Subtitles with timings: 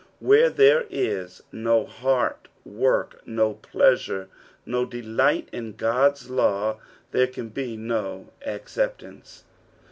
[0.19, 4.29] Where there is no heart work, nu pleasure,
[4.65, 6.79] no delight in God's law,
[7.11, 9.43] there can be no acceptance.